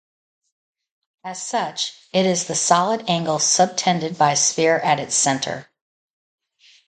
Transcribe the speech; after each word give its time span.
As 1.23 1.39
such, 1.39 1.93
it 2.11 2.25
is 2.25 2.45
the 2.45 2.55
solid 2.55 3.07
angle 3.07 3.37
subtended 3.37 4.17
by 4.17 4.31
a 4.31 4.35
sphere 4.35 4.79
at 4.79 4.99
its 4.99 5.13
centre. 5.13 5.69